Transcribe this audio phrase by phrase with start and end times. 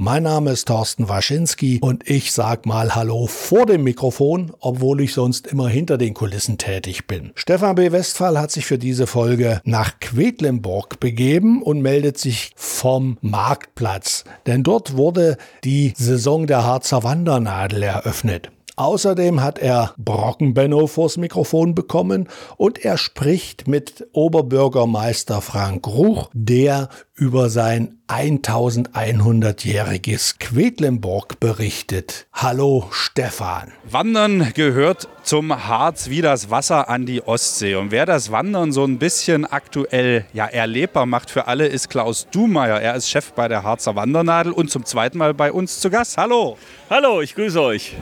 [0.00, 5.12] Mein Name ist Thorsten Waschinski und ich sag mal Hallo vor dem Mikrofon, obwohl ich
[5.12, 7.32] sonst immer hinter den Kulissen tätig bin.
[7.34, 7.90] Stefan B.
[7.90, 14.62] Westphal hat sich für diese Folge nach Quedlinburg begeben und meldet sich vom Marktplatz, denn
[14.62, 18.52] dort wurde die Saison der Harzer Wandernadel eröffnet.
[18.78, 26.88] Außerdem hat er Brockenbenno vors Mikrofon bekommen und er spricht mit Oberbürgermeister Frank Ruch, der
[27.16, 32.28] über sein 1100-jähriges Quedlinburg berichtet.
[32.32, 33.72] Hallo Stefan.
[33.82, 37.74] Wandern gehört zum Harz wie das Wasser an die Ostsee.
[37.74, 42.28] Und wer das Wandern so ein bisschen aktuell ja, erlebbar macht für alle, ist Klaus
[42.30, 42.80] Dumeier.
[42.80, 46.16] Er ist Chef bei der Harzer Wandernadel und zum zweiten Mal bei uns zu Gast.
[46.16, 46.56] Hallo.
[46.88, 47.96] Hallo, ich grüße euch.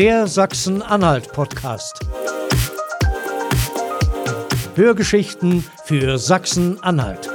[0.00, 2.00] Der Sachsen-Anhalt-Podcast.
[4.74, 7.29] Hörgeschichten für Sachsen-Anhalt.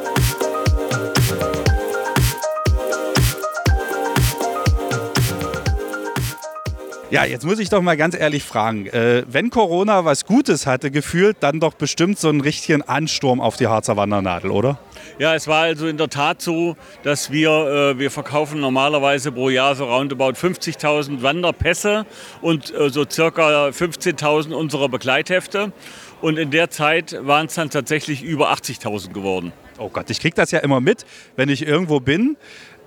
[7.15, 8.87] Ja, jetzt muss ich doch mal ganz ehrlich fragen.
[8.87, 13.55] Äh, wenn Corona was Gutes hatte, gefühlt, dann doch bestimmt so einen richtigen Ansturm auf
[13.55, 14.79] die Harzer Wandernadel, oder?
[15.17, 17.49] Ja, es war also in der Tat so, dass wir,
[17.95, 22.05] äh, wir verkaufen normalerweise pro Jahr so roundabout 50.000 Wanderpässe
[22.41, 25.71] und äh, so circa 15.000 unserer Begleithefte.
[26.19, 29.53] Und in der Zeit waren es dann tatsächlich über 80.000 geworden.
[29.77, 32.37] Oh Gott, ich kriege das ja immer mit, wenn ich irgendwo bin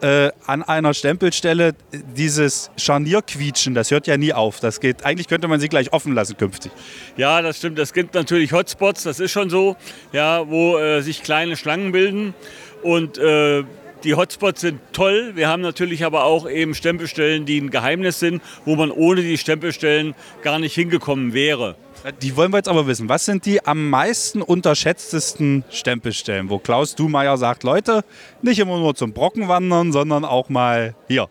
[0.01, 4.61] äh, an einer Stempelstelle dieses Scharnierquietschen, das hört ja nie auf.
[4.61, 6.73] Das geht, eigentlich könnte man sie gleich offen lassen künftig.
[7.17, 7.79] Ja, das stimmt.
[7.79, 9.77] Es gibt natürlich Hotspots, das ist schon so,
[10.13, 12.35] ja, wo äh, sich kleine Schlangen bilden.
[12.83, 13.65] Und äh,
[14.05, 15.33] die Hotspots sind toll.
[15.35, 19.39] Wir haben natürlich aber auch eben Stempelstellen, die ein Geheimnis sind, wo man ohne die
[19.39, 21.77] Stempelstellen gar nicht hingekommen wäre.
[22.23, 23.09] Die wollen wir jetzt aber wissen.
[23.09, 28.05] Was sind die am meisten unterschätztesten Stempelstellen, wo Klaus Dumeier sagt, Leute,
[28.43, 31.29] nicht immer nur zum Brocken wandern, sondern auch mal hier.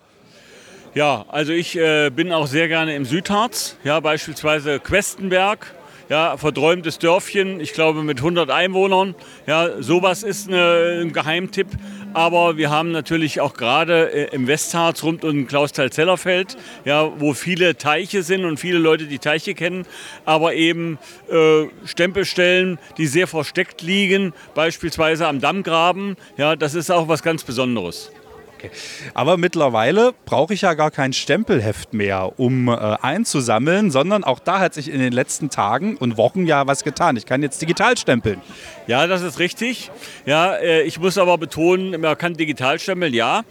[0.94, 5.74] Ja, also ich äh, bin auch sehr gerne im Südharz, ja, beispielsweise Questenberg,
[6.10, 9.16] ja, verträumtes Dörfchen, ich glaube mit 100 Einwohnern.
[9.46, 11.68] Ja, sowas ist eine, ein Geheimtipp.
[12.14, 17.78] Aber wir haben natürlich auch gerade äh, im Westharz rund um Klausthal-Zellerfeld, ja, wo viele
[17.78, 19.86] Teiche sind und viele Leute die Teiche kennen,
[20.26, 20.98] aber eben
[21.30, 26.16] äh, Stempelstellen, die sehr versteckt liegen, beispielsweise am Dammgraben.
[26.38, 28.12] Ja, das ist auch was ganz Besonderes.
[28.58, 28.72] Okay.
[29.14, 34.60] Aber mittlerweile brauche ich ja gar kein Stempelheft mehr, um äh, einzusammeln, sondern auch da
[34.60, 37.18] hat sich in den letzten Tagen und Wochen ja was getan.
[37.18, 38.42] Ich kann jetzt digital stempeln.
[38.88, 39.92] Ja, das ist richtig.
[40.26, 43.44] Ja, äh, ich muss aber betonen, man kann digital stempeln, ja.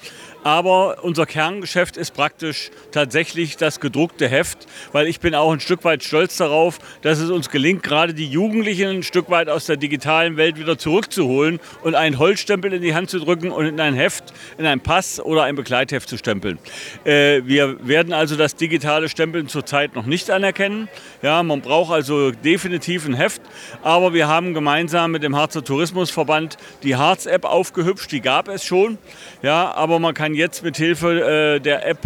[0.47, 5.83] Aber unser Kerngeschäft ist praktisch tatsächlich das gedruckte Heft, weil ich bin auch ein Stück
[5.83, 9.77] weit stolz darauf, dass es uns gelingt, gerade die Jugendlichen ein Stück weit aus der
[9.77, 13.95] digitalen Welt wieder zurückzuholen und einen Holzstempel in die Hand zu drücken und in ein
[13.95, 16.61] Heft, in ein Pass oder ein Begleitheft zu stempeln.
[17.05, 20.89] Äh, wir werden also das digitale Stempeln zurzeit noch nicht anerkennen.
[21.23, 23.43] Ja, man braucht also definitiv ein Heft,
[23.83, 28.99] aber wir haben gemeinsam mit dem Harzer Tourismusverband die Harz-App aufgehübscht, die gab es schon.
[29.43, 31.99] Ja, aber man kann jetzt mit Hilfe äh, der App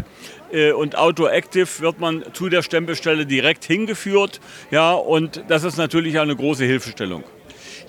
[0.53, 4.41] äh, und Outdoor Active wird man zu der Stempelstelle direkt hingeführt.
[4.71, 7.25] Ja, und das ist natürlich eine große Hilfestellung.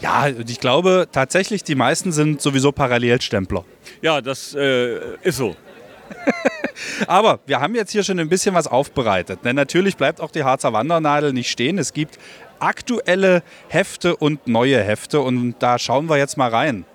[0.02, 3.64] Ja, ich glaube tatsächlich, die meisten sind sowieso Parallelstempler.
[4.02, 5.56] Ja, das äh, ist so.
[7.08, 9.40] Aber wir haben jetzt hier schon ein bisschen was aufbereitet.
[9.44, 11.78] Denn natürlich bleibt auch die Harzer Wandernadel nicht stehen.
[11.78, 12.18] Es gibt
[12.62, 16.86] aktuelle Hefte und neue Hefte und da schauen wir jetzt mal rein.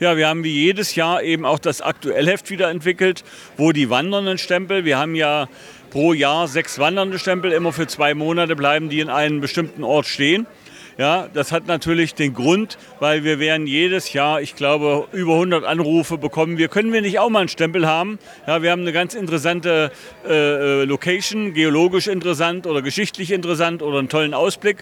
[0.00, 3.24] Ja, wir haben wie jedes Jahr eben auch das Aktuellheft wieder entwickelt,
[3.56, 5.48] wo die wandernden Stempel, wir haben ja
[5.90, 10.06] pro Jahr sechs wandernde Stempel, immer für zwei Monate bleiben die in einem bestimmten Ort
[10.06, 10.46] stehen.
[10.98, 15.64] Ja, das hat natürlich den Grund, weil wir werden jedes Jahr, ich glaube, über 100
[15.64, 16.58] Anrufe bekommen.
[16.58, 18.18] Wir können wir nicht auch mal einen Stempel haben?
[18.48, 19.92] Ja, wir haben eine ganz interessante
[20.28, 24.78] äh, äh Location, geologisch interessant oder geschichtlich interessant oder einen tollen Ausblick.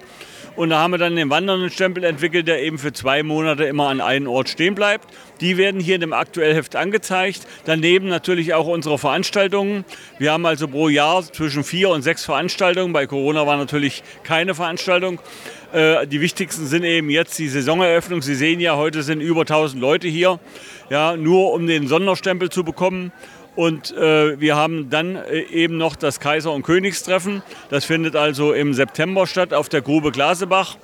[0.57, 3.89] Und da haben wir dann den wandernden Stempel entwickelt, der eben für zwei Monate immer
[3.89, 5.07] an einem Ort stehen bleibt.
[5.43, 7.47] Die werden hier in dem Aktuellheft angezeigt.
[7.67, 9.85] Daneben natürlich auch unsere Veranstaltungen.
[10.19, 12.95] Wir haben also pro Jahr zwischen vier und sechs Veranstaltungen.
[12.95, 15.21] Bei Corona war natürlich keine Veranstaltung.
[15.75, 18.23] Äh, die wichtigsten sind eben jetzt die Saisoneröffnung.
[18.23, 20.41] Sie sehen ja, heute sind über 1000 Leute hier,
[20.89, 23.13] ja, nur um den Sonderstempel zu bekommen.
[23.57, 27.43] Und äh, wir haben dann äh, eben noch das Kaiser- und Königstreffen.
[27.71, 30.77] Das findet also im September statt auf der Grube Glasebach.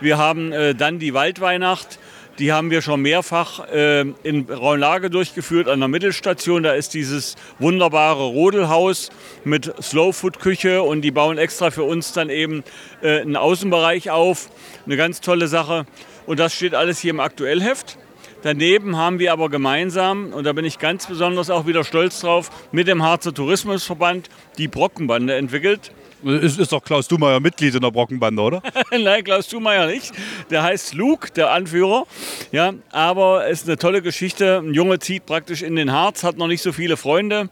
[0.00, 2.00] Wir haben äh, dann die Waldweihnacht.
[2.40, 6.64] Die haben wir schon mehrfach äh, in Raunlage durchgeführt an der Mittelstation.
[6.64, 9.10] Da ist dieses wunderbare Rodelhaus
[9.44, 12.64] mit Slowfood-Küche und die bauen extra für uns dann eben
[13.02, 14.50] äh, einen Außenbereich auf.
[14.84, 15.86] Eine ganz tolle Sache.
[16.26, 17.96] Und das steht alles hier im Aktuellheft.
[18.42, 22.50] Daneben haben wir aber gemeinsam, und da bin ich ganz besonders auch wieder stolz drauf,
[22.72, 24.28] mit dem Harzer Tourismusverband
[24.58, 25.92] die Brockenbande entwickelt.
[26.22, 28.62] Ist, ist doch Klaus Dumeier Mitglied in der Brockenbande, oder?
[28.90, 30.12] Nein, Klaus Dumeier nicht.
[30.50, 32.06] Der heißt Luke, der Anführer.
[32.52, 34.58] Ja, aber es ist eine tolle Geschichte.
[34.58, 37.48] Ein Junge zieht praktisch in den Harz, hat noch nicht so viele Freunde.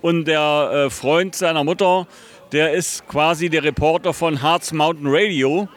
[0.00, 2.06] Und der äh, Freund seiner Mutter,
[2.52, 5.68] der ist quasi der Reporter von Harz Mountain Radio.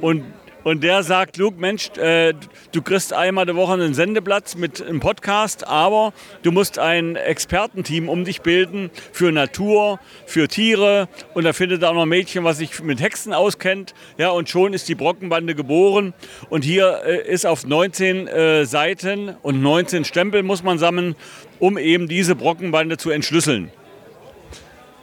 [0.00, 0.24] Und
[0.66, 2.34] und der sagt, Luke, Mensch, äh,
[2.72, 8.08] du kriegst einmal die Woche einen Sendeplatz mit einem Podcast, aber du musst ein Expertenteam
[8.08, 11.06] um dich bilden für Natur, für Tiere.
[11.34, 13.94] Und da findet auch noch ein Mädchen, was sich mit Hexen auskennt.
[14.18, 16.14] Ja, und schon ist die Brockenbande geboren.
[16.50, 21.14] Und hier äh, ist auf 19 äh, Seiten und 19 Stempel muss man sammeln,
[21.60, 23.70] um eben diese Brockenbande zu entschlüsseln.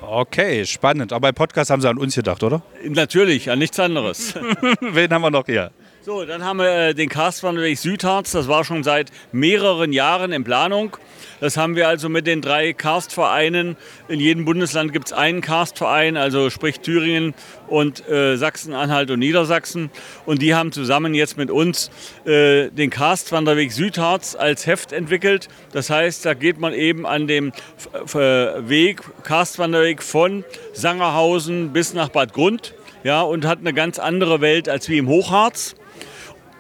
[0.08, 1.14] Okay, spannend.
[1.14, 2.62] Aber bei Podcast haben Sie an uns gedacht, oder?
[2.88, 4.36] Natürlich, an nichts anderes.
[4.82, 5.72] Wen haben wir noch hier?
[6.06, 8.34] So, dann haben wir äh, den Karstwanderweg Südharz.
[8.34, 10.98] Das war schon seit mehreren Jahren in Planung.
[11.40, 13.78] Das haben wir also mit den drei Karstvereinen.
[14.10, 17.34] In jedem Bundesland gibt es einen Karstverein, also sprich Thüringen
[17.68, 19.92] und äh, Sachsen, Anhalt und Niedersachsen.
[20.26, 21.90] Und die haben zusammen jetzt mit uns
[22.26, 25.48] äh, den Karstwanderweg Südharz als Heft entwickelt.
[25.72, 27.54] Das heißt, da geht man eben an dem
[27.94, 32.74] Weg, Karstwanderweg von Sangerhausen bis nach Bad Grund
[33.06, 35.76] ja, und hat eine ganz andere Welt als wie im Hochharz.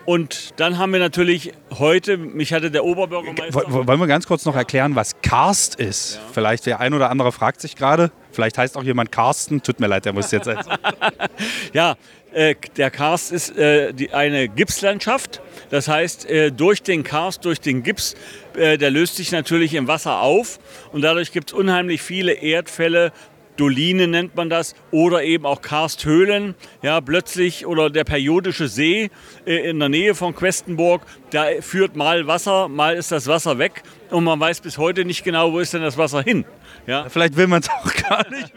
[0.05, 3.63] Und dann haben wir natürlich heute, mich hatte der Oberbürgermeister.
[3.67, 6.15] Wollen wir ganz kurz noch erklären, was Karst ist?
[6.15, 6.21] Ja.
[6.33, 8.11] Vielleicht der ein oder andere fragt sich gerade.
[8.31, 9.61] Vielleicht heißt auch jemand Carsten.
[9.61, 10.49] Tut mir leid, der muss jetzt.
[11.73, 11.95] ja,
[12.33, 15.41] äh, der Karst ist äh, die, eine Gipslandschaft.
[15.69, 18.15] Das heißt, äh, durch den Karst, durch den Gips,
[18.55, 20.59] äh, der löst sich natürlich im Wasser auf.
[20.91, 23.13] Und dadurch gibt es unheimlich viele Erdfälle,
[23.57, 29.09] Doline nennt man das, oder eben auch Karsthöhlen, ja, plötzlich oder der periodische See
[29.45, 33.83] äh, in der Nähe von Questenburg, da führt mal Wasser, mal ist das Wasser weg
[34.09, 36.45] und man weiß bis heute nicht genau, wo ist denn das Wasser hin.
[36.87, 37.07] Ja.
[37.09, 38.51] Vielleicht will man es auch gar nicht.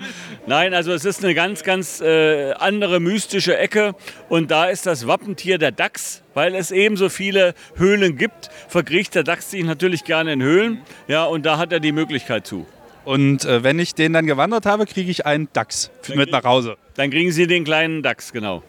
[0.46, 3.94] Nein, also es ist eine ganz, ganz äh, andere mystische Ecke
[4.28, 9.14] und da ist das Wappentier der Dachs, weil es eben so viele Höhlen gibt, verkriecht
[9.14, 12.66] der Dachs sich natürlich gerne in Höhlen, ja, und da hat er die Möglichkeit zu.
[13.06, 16.42] Und äh, wenn ich den dann gewandert habe, kriege ich einen Dachs dann mit nach
[16.42, 16.76] Hause.
[16.94, 18.64] Dann kriegen Sie den kleinen Dachs, genau.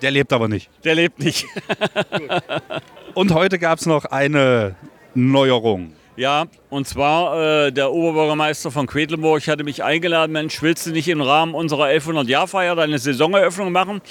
[0.00, 0.70] Der lebt aber nicht.
[0.82, 1.44] Der lebt nicht.
[3.14, 4.76] Und heute gab es noch eine
[5.14, 5.92] Neuerung.
[6.14, 11.08] Ja, und zwar äh, der Oberbürgermeister von Quedlinburg hatte mich eingeladen, Mensch, willst du nicht
[11.08, 14.02] im Rahmen unserer 1100-Jahr-Feier deine Saisoneröffnung machen?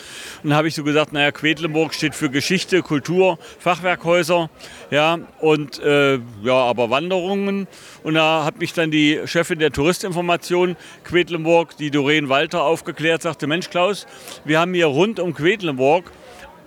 [0.41, 4.49] Und dann habe ich so gesagt, naja, Quedlinburg steht für Geschichte, Kultur, Fachwerkhäuser,
[4.89, 7.67] ja, und äh, ja, aber Wanderungen.
[8.01, 13.45] Und da hat mich dann die Chefin der Touristinformation Quedlinburg, die Doreen Walter, aufgeklärt, sagte,
[13.45, 14.07] Mensch Klaus,
[14.43, 16.11] wir haben hier rund um Quedlinburg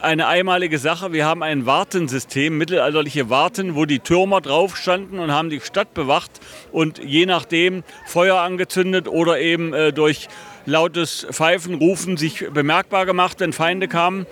[0.00, 1.12] eine einmalige Sache.
[1.12, 5.94] Wir haben ein Wartensystem, mittelalterliche Warten, wo die Türmer drauf standen und haben die Stadt
[5.94, 6.30] bewacht
[6.72, 10.28] und je nachdem Feuer angezündet oder eben äh, durch
[10.66, 14.26] lautes Pfeifen, Rufen sich bemerkbar gemacht, wenn Feinde kamen.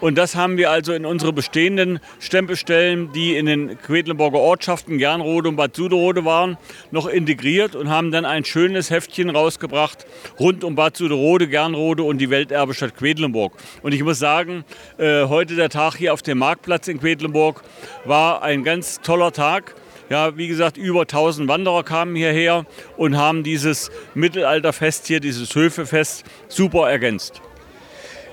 [0.00, 5.48] Und das haben wir also in unsere bestehenden Stempelstellen, die in den Quedlinburger Ortschaften Gernrode
[5.48, 6.58] und Bad Suderode waren,
[6.90, 10.06] noch integriert und haben dann ein schönes Heftchen rausgebracht
[10.40, 13.52] rund um Bad Suderode, Gernrode und die Welterbestadt Quedlinburg.
[13.82, 14.64] Und ich muss sagen,
[14.98, 17.62] äh, heute der Tag hier auf dem Marktplatz in Quedlinburg
[18.04, 19.74] war ein ganz toller Tag.
[20.12, 22.66] Ja, wie gesagt, über 1000 Wanderer kamen hierher
[22.98, 27.40] und haben dieses Mittelalterfest hier, dieses Höfefest, super ergänzt.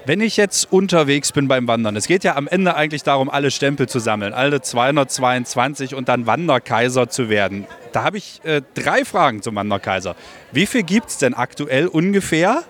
[0.06, 3.50] Wenn ich jetzt unterwegs bin beim Wandern, es geht ja am Ende eigentlich darum, alle
[3.50, 7.66] Stempel zu sammeln, alle 222 und dann Wanderkaiser zu werden.
[7.94, 10.18] Da habe ich äh, drei Fragen zum Wanderkaiser.
[10.52, 12.64] Wie viel gibt es denn aktuell ungefähr?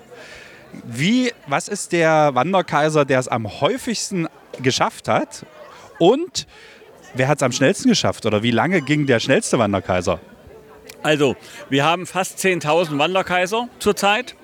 [0.83, 4.27] Wie, was ist der Wanderkaiser, der es am häufigsten
[4.61, 5.47] geschafft hat?
[5.97, 6.45] Und
[7.13, 8.25] wer hat es am schnellsten geschafft?
[8.25, 10.19] Oder wie lange ging der schnellste Wanderkaiser?
[11.01, 11.35] Also,
[11.69, 14.35] wir haben fast 10.000 Wanderkaiser zurzeit.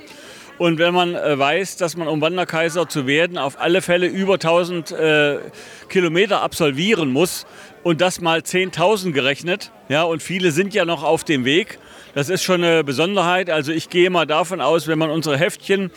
[0.58, 4.36] Und wenn man äh, weiß, dass man, um Wanderkaiser zu werden, auf alle Fälle über
[4.36, 5.40] 1000 äh,
[5.90, 7.46] Kilometer absolvieren muss
[7.86, 11.78] und das mal 10.000 gerechnet, ja, und viele sind ja noch auf dem Weg,
[12.16, 13.52] das ist schon eine Besonderheit.
[13.52, 15.92] Also ich gehe mal davon aus, wenn man unsere Heftchen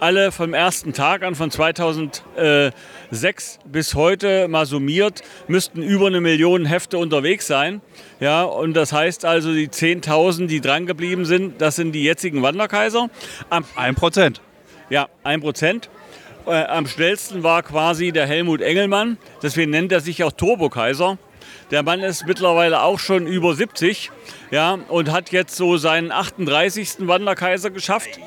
[0.00, 6.64] alle vom ersten Tag an, von 2006 bis heute mal summiert, müssten über eine Million
[6.64, 7.82] Hefte unterwegs sein.
[8.20, 13.10] Ja, und das heißt also, die 10.000, die drangeblieben sind, das sind die jetzigen Wanderkaiser.
[13.50, 14.40] Am, ein Prozent.
[14.88, 15.90] Ja, ein Prozent.
[16.46, 19.18] Äh, am schnellsten war quasi der Helmut Engelmann.
[19.42, 21.18] Deswegen nennt er sich auch Turbokaiser.
[21.70, 24.10] Der Mann ist mittlerweile auch schon über 70
[24.50, 26.96] ja, und hat jetzt so seinen 38.
[27.00, 28.20] Wanderkaiser geschafft.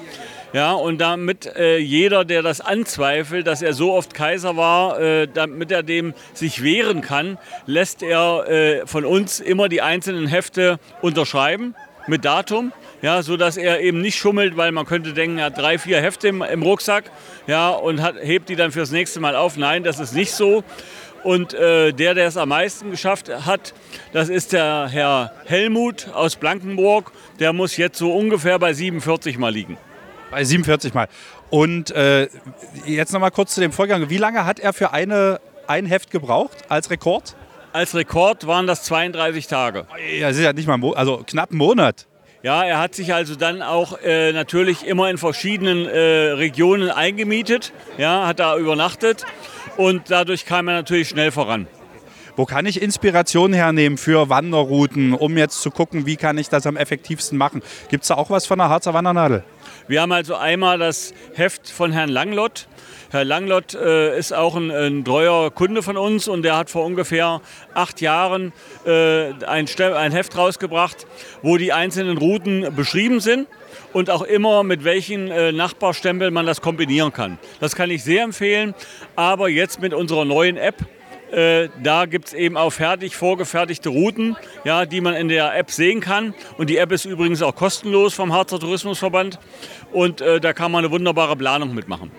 [0.54, 5.28] Ja, und damit äh, jeder, der das anzweifelt, dass er so oft Kaiser war, äh,
[5.28, 10.80] damit er dem sich wehren kann, lässt er äh, von uns immer die einzelnen Hefte
[11.02, 11.76] unterschreiben
[12.08, 15.58] mit Datum, ja, so dass er eben nicht schummelt, weil man könnte denken, er hat
[15.58, 17.12] drei, vier Hefte im, im Rucksack,
[17.46, 19.58] ja, und hat, hebt die dann fürs nächste Mal auf.
[19.58, 20.64] Nein, das ist nicht so.
[21.24, 23.74] Und äh, der, der es am meisten geschafft hat,
[24.14, 27.12] das ist der Herr Helmut aus Blankenburg.
[27.40, 29.78] Der muss jetzt so ungefähr bei 47 Mal liegen.
[30.32, 31.08] Bei 47 Mal.
[31.50, 32.28] Und äh,
[32.86, 34.10] jetzt noch mal kurz zu dem Vorgang.
[34.10, 37.36] Wie lange hat er für eine, ein Heft gebraucht als Rekord?
[37.74, 39.86] Als Rekord waren das 32 Tage.
[40.18, 42.08] Ja, das ist ja nicht mal, also knapp einen Monat.
[42.44, 46.00] Ja, er hat sich also dann auch äh, natürlich immer in verschiedenen äh,
[46.32, 49.26] Regionen eingemietet, ja, hat da übernachtet
[49.78, 51.68] und dadurch kam er natürlich schnell voran.
[52.36, 56.68] Wo kann ich Inspiration hernehmen für Wanderrouten, um jetzt zu gucken, wie kann ich das
[56.68, 57.64] am effektivsten machen?
[57.90, 59.44] Gibt es da auch was von der Harzer Wandernadel?
[59.88, 62.68] Wir haben also einmal das Heft von Herrn Langlott.
[63.10, 66.86] Herr Langlott äh, ist auch ein, ein, treuer Kunde von uns und der hat vor
[66.86, 67.42] ungefähr
[67.74, 68.54] acht Jahren
[68.86, 71.08] äh, ein, ein Heft rausgebracht,
[71.42, 73.48] wo die einzelnen Routen beschrieben sind
[73.94, 77.38] und auch immer mit welchen äh, Nachbarstempeln man das kombinieren kann.
[77.60, 78.74] Das kann ich sehr empfehlen,
[79.16, 80.86] aber jetzt mit unserer neuen App
[81.32, 85.72] äh, da gibt es eben auch fertig vorgefertigte Routen, ja, die man in der App
[85.72, 86.34] sehen kann.
[86.58, 89.40] Und die App ist übrigens auch kostenlos vom Harzer Tourismusverband.
[89.92, 92.12] Und äh, da kann man eine wunderbare Planung mitmachen.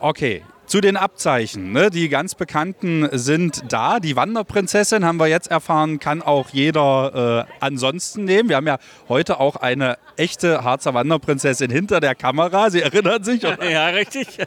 [0.00, 1.72] Okay, zu den Abzeichen.
[1.72, 1.90] Ne?
[1.90, 3.98] Die ganz bekannten sind da.
[3.98, 8.48] Die Wanderprinzessin, haben wir jetzt erfahren, kann auch jeder äh, ansonsten nehmen.
[8.48, 12.70] Wir haben ja heute auch eine echte Harzer Wanderprinzessin hinter der Kamera.
[12.70, 13.44] Sie erinnern sich?
[13.44, 13.68] Oder?
[13.68, 14.38] Ja, richtig.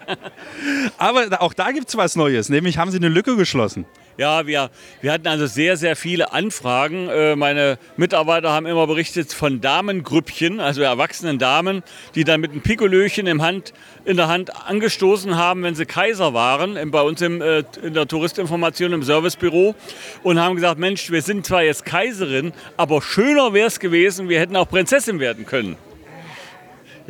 [0.97, 3.85] Aber auch da gibt es was Neues, nämlich haben Sie eine Lücke geschlossen.
[4.17, 4.69] Ja, wir,
[5.01, 7.07] wir hatten also sehr, sehr viele Anfragen.
[7.07, 11.81] Äh, meine Mitarbeiter haben immer berichtet von Damengrüppchen, also erwachsenen Damen,
[12.15, 16.33] die dann mit einem Pikolöchen im Hand, in der Hand angestoßen haben, wenn sie Kaiser
[16.33, 19.75] waren, bei uns im, äh, in der Touristinformation im Servicebüro
[20.23, 24.39] und haben gesagt, Mensch, wir sind zwar jetzt Kaiserin, aber schöner wäre es gewesen, wir
[24.39, 25.77] hätten auch Prinzessin werden können.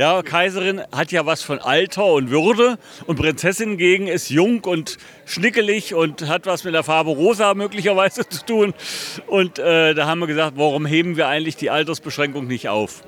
[0.01, 4.97] Ja, Kaiserin hat ja was von Alter und Würde und Prinzessin gegen ist jung und
[5.25, 8.73] schnickelig und hat was mit der Farbe rosa möglicherweise zu tun.
[9.27, 13.03] Und äh, da haben wir gesagt, warum heben wir eigentlich die Altersbeschränkung nicht auf?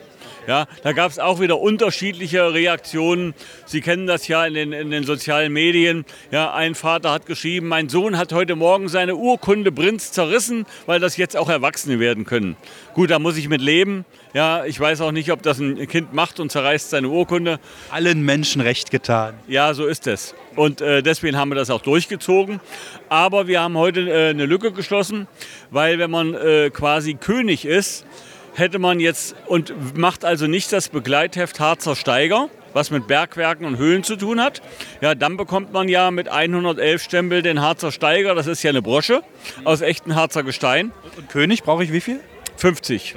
[0.46, 3.34] Ja, da gab es auch wieder unterschiedliche Reaktionen.
[3.66, 6.04] Sie kennen das ja in den, in den sozialen Medien.
[6.32, 11.00] Ja, ein Vater hat geschrieben, mein Sohn hat heute Morgen seine Urkunde Prinz zerrissen, weil
[11.00, 12.58] das jetzt auch Erwachsene werden können.
[12.94, 14.04] Gut, da muss ich mit leben.
[14.34, 17.60] Ja, ich weiß auch nicht, ob das ein Kind macht und zerreißt seine Urkunde.
[17.90, 19.36] Allen Menschen recht getan.
[19.48, 20.36] Ja, so ist es.
[20.58, 22.60] Und äh, deswegen haben wir das auch durchgezogen.
[23.08, 25.28] Aber wir haben heute äh, eine Lücke geschlossen,
[25.72, 28.06] weil wenn man äh, quasi König ist,
[28.54, 33.78] hätte man jetzt und macht also nicht das Begleitheft Harzer Steiger, was mit Bergwerken und
[33.78, 34.62] Höhlen zu tun hat.
[35.02, 38.36] Ja, dann bekommt man ja mit 111 Stempel den Harzer Steiger.
[38.36, 39.22] Das ist ja eine Brosche
[39.64, 40.92] aus echtem Harzer Gestein.
[41.18, 42.20] Und König brauche ich wie viel?
[42.58, 43.16] 50.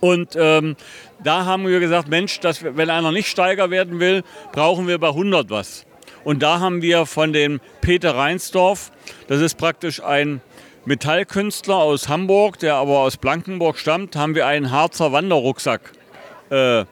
[0.00, 0.76] Und ähm,
[1.22, 4.22] da haben wir gesagt, Mensch, dass, wenn einer nicht Steiger werden will,
[4.52, 5.86] brauchen wir bei 100 was.
[6.24, 8.90] Und da haben wir von dem Peter Reinsdorf,
[9.28, 10.40] das ist praktisch ein
[10.86, 15.80] Metallkünstler aus Hamburg, der aber aus Blankenburg stammt, haben wir einen Harzer Wanderrucksack
[16.50, 16.84] äh,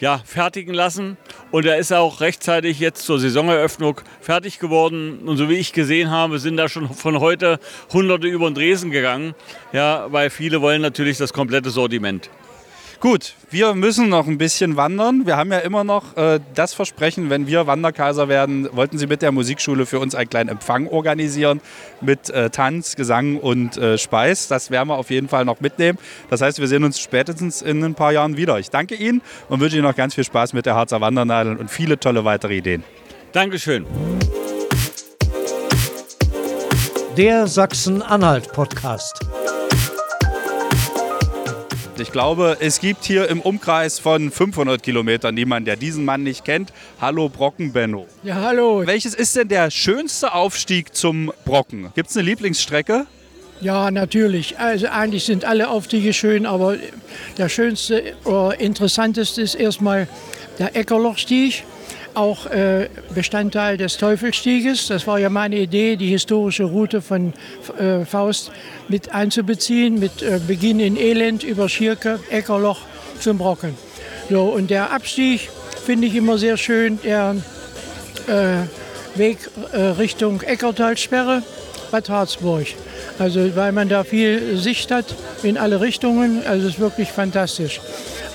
[0.00, 1.16] ja, fertigen lassen.
[1.50, 5.20] Und er ist auch rechtzeitig jetzt zur Saisoneröffnung fertig geworden.
[5.20, 7.58] Und so wie ich gesehen habe, sind da schon von heute
[7.90, 9.34] Hunderte über den Dresen gegangen.
[9.72, 12.28] Ja, weil viele wollen natürlich das komplette Sortiment.
[13.02, 15.26] Gut, wir müssen noch ein bisschen wandern.
[15.26, 19.22] Wir haben ja immer noch äh, das Versprechen, wenn wir Wanderkaiser werden, wollten Sie mit
[19.22, 21.60] der Musikschule für uns einen kleinen Empfang organisieren
[22.00, 24.46] mit äh, Tanz, Gesang und äh, Speis.
[24.46, 25.98] Das werden wir auf jeden Fall noch mitnehmen.
[26.30, 28.60] Das heißt, wir sehen uns spätestens in ein paar Jahren wieder.
[28.60, 31.72] Ich danke Ihnen und wünsche Ihnen noch ganz viel Spaß mit der Harzer Wandernadel und
[31.72, 32.84] viele tolle weitere Ideen.
[33.32, 33.84] Dankeschön.
[37.16, 39.41] Der Sachsen-Anhalt-Podcast.
[42.02, 46.44] Ich glaube, es gibt hier im Umkreis von 500 Kilometern niemanden, der diesen Mann nicht
[46.44, 46.72] kennt.
[47.00, 48.08] Hallo Brocken Benno.
[48.24, 48.82] Ja, hallo.
[48.84, 51.92] Welches ist denn der schönste Aufstieg zum Brocken?
[51.94, 53.06] Gibt es eine Lieblingsstrecke?
[53.60, 54.58] Ja, natürlich.
[54.58, 56.76] Also eigentlich sind alle Aufstiege schön, aber
[57.38, 60.08] der schönste oder interessanteste ist erstmal
[60.58, 61.62] der Eckerlochstieg
[62.14, 64.88] auch äh, Bestandteil des Teufelstieges.
[64.88, 67.32] Das war ja meine Idee, die historische Route von
[67.78, 68.50] äh, Faust
[68.88, 72.80] mit einzubeziehen, mit äh, Beginn in Elend über Schirke, Eckerloch
[73.20, 73.74] zum Brocken.
[74.30, 75.48] So, und der Abstieg
[75.84, 77.36] finde ich immer sehr schön, der
[78.26, 79.38] äh, Weg
[79.72, 81.42] äh, Richtung Eckertalsperre,
[81.90, 82.66] Bad Harzburg.
[83.18, 85.04] Also weil man da viel Sicht hat
[85.42, 87.80] in alle Richtungen, also es ist wirklich fantastisch.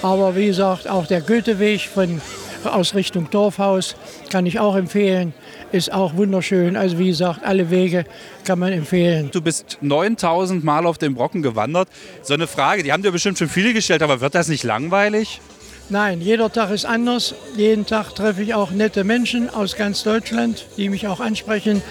[0.02, 2.22] Aber wie gesagt, auch der Goetheweg von
[2.66, 3.96] aus Richtung Dorfhaus
[4.30, 5.34] kann ich auch empfehlen.
[5.72, 6.76] Ist auch wunderschön.
[6.76, 8.06] Also wie gesagt, alle Wege
[8.46, 9.30] kann man empfehlen.
[9.32, 11.90] Du bist 9000 Mal auf dem Brocken gewandert.
[12.22, 15.42] So eine Frage, die haben dir bestimmt schon viele gestellt, aber wird das nicht langweilig?
[15.90, 17.34] Nein, jeder Tag ist anders.
[17.56, 21.82] Jeden Tag treffe ich auch nette Menschen aus ganz Deutschland, die mich auch ansprechen.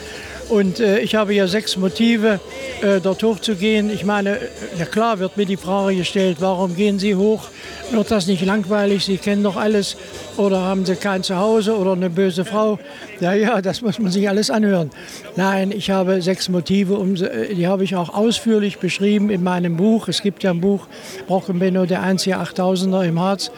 [0.49, 2.39] Und äh, ich habe ja sechs Motive,
[2.81, 3.91] äh, dort hochzugehen.
[3.91, 4.39] Ich meine,
[4.79, 7.49] ja klar wird mir die Frage gestellt, warum gehen Sie hoch?
[7.91, 9.05] Wird das nicht langweilig?
[9.05, 9.97] Sie kennen doch alles.
[10.37, 12.79] Oder haben Sie kein Zuhause oder eine böse Frau?
[13.21, 14.91] Ja, ja, das muss man sich alles anhören.
[15.37, 20.09] Nein, ich habe sechs Motive, um, die habe ich auch ausführlich beschrieben in meinem Buch.
[20.09, 20.87] Es gibt ja ein Buch,
[21.27, 23.51] Brockenbenno, der einzige 8000er im Harz.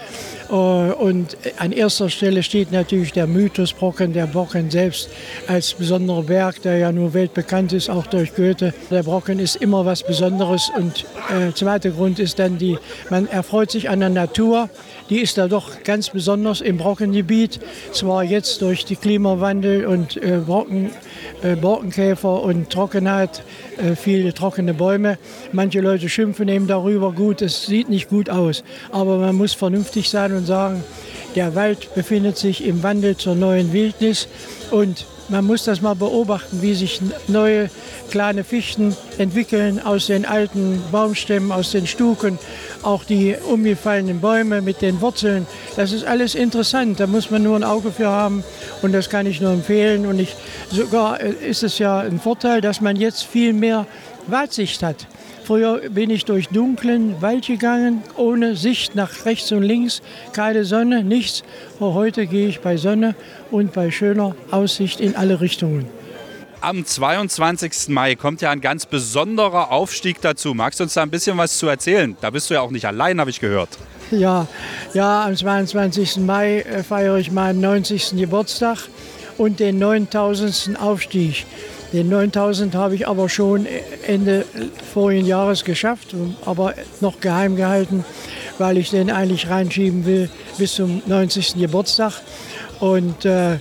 [0.51, 5.11] Äh, und an erster Stelle steht natürlich der Mythos Brocken, der Brocken selbst
[5.47, 8.73] als besonderer Berg, der ja nur weltbekannt ist, auch durch Goethe.
[8.91, 10.71] Der Brocken ist immer was Besonderes.
[10.77, 12.79] Und äh, zweiter Grund ist dann die,
[13.11, 14.69] man erfreut sich an der Natur.
[15.11, 17.61] Die ist da doch ganz besonders im Brockengebiet.
[17.93, 20.91] Zwar jetzt durch den Klimawandel und äh, Brocken,
[21.43, 23.43] äh, Borkenkäfer und Trockenheit,
[23.77, 25.19] äh, viele trockene Bäume.
[25.53, 28.65] Manche Leute schimpfen eben darüber, gut, es sieht nicht gut aus.
[28.93, 30.85] Aber man muss vernünftig sein und sagen,
[31.35, 34.29] der Wald befindet sich im Wandel zur neuen Wildnis
[34.71, 37.71] und man muss das mal beobachten, wie sich neue
[38.11, 42.39] kleine Fichten entwickeln aus den alten Baumstämmen, aus den Stuken,
[42.83, 45.47] auch die umgefallenen Bäume mit den Wurzeln.
[45.77, 47.01] Das ist alles interessant.
[47.01, 48.45] Da muss man nur ein Auge für haben
[48.83, 50.07] und das kann ich nur empfehlen.
[50.07, 50.35] Und ich,
[50.71, 53.87] sogar ist es ja ein Vorteil, dass man jetzt viel mehr
[54.27, 55.07] Weitsicht hat.
[55.49, 60.03] Früher bin ich durch dunklen Wald gegangen, ohne Sicht nach rechts und links,
[60.35, 61.43] keine Sonne, nichts.
[61.81, 63.15] Aber heute gehe ich bei Sonne
[63.51, 65.87] und bei schöner Aussicht in alle Richtungen.
[66.61, 67.89] Am 22.
[67.89, 70.53] Mai kommt ja ein ganz besonderer Aufstieg dazu.
[70.53, 72.15] Magst du uns da ein bisschen was zu erzählen?
[72.21, 73.71] Da bist du ja auch nicht allein, habe ich gehört.
[74.11, 74.47] Ja,
[74.93, 76.19] ja, am 22.
[76.19, 78.17] Mai äh, feiere ich meinen 90.
[78.17, 78.81] Geburtstag
[79.39, 80.79] und den 9000.
[80.79, 81.47] Aufstieg.
[81.93, 83.67] Den 9000 habe ich aber schon
[84.07, 84.45] Ende
[84.93, 86.15] vorigen Jahres geschafft,
[86.45, 88.05] aber noch geheim gehalten,
[88.59, 90.29] weil ich den eigentlich reinschieben will
[90.59, 91.55] bis zum 90.
[91.55, 92.13] Geburtstag.
[92.81, 93.59] Und äh,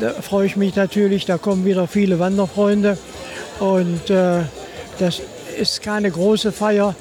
[0.00, 2.98] da freue ich mich natürlich, da kommen wieder viele Wanderfreunde.
[3.60, 4.40] Und äh,
[4.98, 5.20] das
[5.56, 6.96] ist keine große Feier,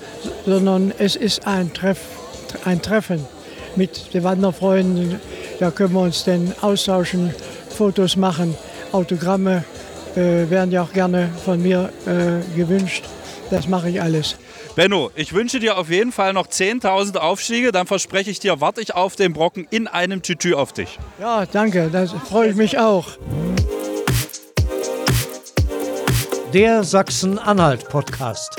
[0.46, 2.00] sondern es ist ein, Treff,
[2.66, 3.26] ein Treffen
[3.76, 5.20] mit den Wanderfreunden.
[5.60, 7.34] Da können wir uns dann austauschen,
[7.70, 8.56] Fotos machen,
[8.92, 9.64] Autogramme
[10.16, 13.06] äh, werden ja auch gerne von mir äh, gewünscht.
[13.50, 14.38] Das mache ich alles.
[14.76, 17.72] Benno, ich wünsche dir auf jeden Fall noch 10.000 Aufstiege.
[17.72, 21.00] Dann verspreche ich dir, warte ich auf den Brocken in einem Tütü auf dich.
[21.20, 21.90] Ja, danke.
[21.92, 23.08] Das freue ich mich auch.
[26.54, 28.58] Der Sachsen-Anhalt-Podcast.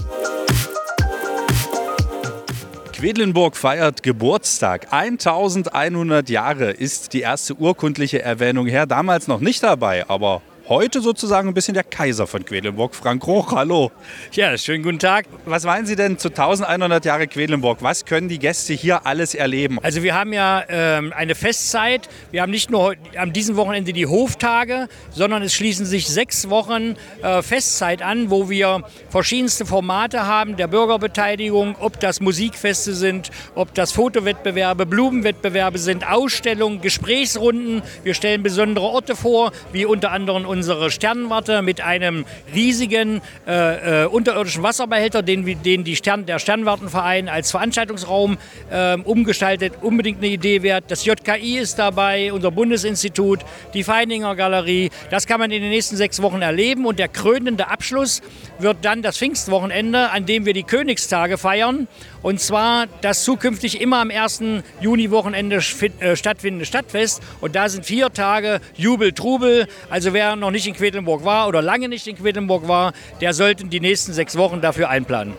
[2.95, 4.87] Quedlinburg feiert Geburtstag.
[4.91, 8.87] 1100 Jahre ist die erste urkundliche Erwähnung her.
[8.87, 13.53] Damals noch nicht dabei, aber heute sozusagen ein bisschen der Kaiser von Quedlinburg, Frank Roch.
[13.53, 13.93] Hallo.
[14.33, 15.27] Ja, schönen guten Tag.
[15.45, 17.79] Was meinen Sie denn zu 1100 Jahre Quedlinburg?
[17.83, 19.79] Was können die Gäste hier alles erleben?
[19.83, 22.09] Also wir haben ja ähm, eine Festzeit.
[22.33, 26.97] Wir haben nicht nur an diesem Wochenende die Hoftage, sondern es schließen sich sechs Wochen
[27.23, 33.73] äh, Festzeit an, wo wir verschiedenste Formate haben der Bürgerbeteiligung, ob das Musikfeste sind, ob
[33.75, 37.83] das Fotowettbewerbe, Blumenwettbewerbe sind, Ausstellungen, Gesprächsrunden.
[38.03, 44.07] Wir stellen besondere Orte vor, wie unter anderem unsere Sternwarte mit einem riesigen äh, äh,
[44.07, 48.39] unterirdischen Wasserbehälter, den, den die Stern, der Sternwartenverein als Veranstaltungsraum
[48.71, 50.85] äh, umgestaltet, unbedingt eine Idee wert.
[50.89, 53.41] Das JKI ist dabei, unser Bundesinstitut,
[53.75, 54.89] die Feininger Galerie.
[55.11, 58.23] Das kann man in den nächsten sechs Wochen erleben und der krönende Abschluss
[58.59, 61.87] wird dann das Pfingstwochenende, an dem wir die Königstage feiern.
[62.27, 65.59] Und zwar das zukünftig immer am ersten Juniwochenende
[66.01, 67.23] äh, stattfindende Stadtfest.
[67.41, 69.69] Und da sind vier Tage Jubel, Trubel.
[69.91, 73.67] Also wer noch nicht in Quedlinburg war oder lange nicht in Quedlinburg war, der sollte
[73.67, 75.35] die nächsten sechs Wochen dafür einplanen.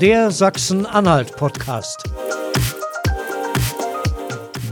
[0.00, 2.02] Der Sachsen-Anhalt-Podcast.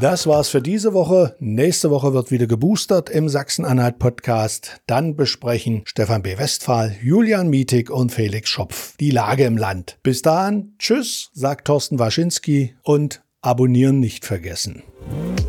[0.00, 1.36] Das war's für diese Woche.
[1.40, 4.82] Nächste Woche wird wieder geboostert im Sachsen-Anhalt-Podcast.
[4.86, 6.36] Dann besprechen Stefan B.
[6.36, 9.96] Westphal, Julian Mietig und Felix Schopf die Lage im Land.
[10.02, 14.82] Bis dahin, tschüss, sagt Thorsten Waschinski und abonnieren nicht vergessen.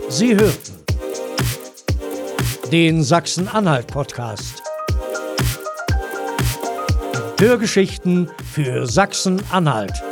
[0.08, 0.74] Sie hörten
[2.72, 4.64] den Sachsen-Anhalt-Podcast.
[7.38, 10.07] Hörgeschichten für Sachsen-Anhalt.